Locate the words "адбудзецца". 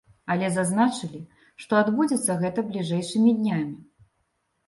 1.81-2.37